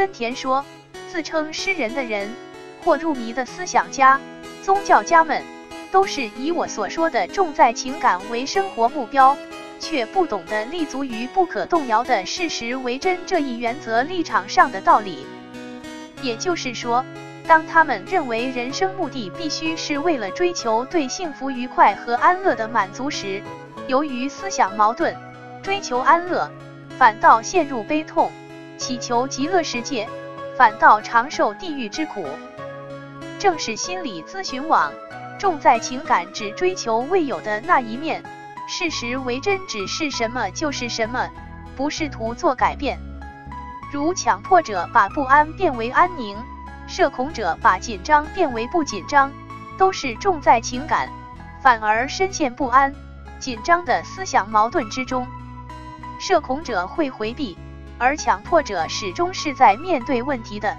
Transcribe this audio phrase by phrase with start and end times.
[0.00, 0.64] 森田说，
[1.12, 2.34] 自称诗人的人
[2.82, 4.18] 或入迷的思想家、
[4.62, 5.42] 宗教家们，
[5.92, 9.36] 都是以我所说的重在情感为生活目标，
[9.78, 15.26] 却不懂得立足于不可动摇的事实为真这一原则立场上的道理。
[16.22, 17.04] 也就是说，
[17.46, 23.42] 当他们认为人生目的必须是为了追求对幸福、愉快和安乐的满足时，
[23.86, 25.14] 由于思想矛盾，
[25.62, 26.50] 追求安乐
[26.96, 28.32] 反倒陷入悲痛。
[28.80, 30.08] 祈求极乐世界，
[30.56, 32.26] 反倒常受地狱之苦。
[33.38, 34.90] 正是心理咨询网
[35.38, 38.24] 重在情感，只追求未有的那一面，
[38.66, 41.28] 事实为真，只是什么就是什么，
[41.76, 42.98] 不试图做改变。
[43.92, 46.38] 如强迫者把不安变为安宁，
[46.88, 49.30] 社恐者把紧张变为不紧张，
[49.76, 51.10] 都是重在情感，
[51.62, 52.94] 反而深陷不安、
[53.38, 55.26] 紧张的思想矛盾之中。
[56.18, 57.58] 社恐者会回避。
[58.00, 60.74] 而强迫者始终是在面对问题的。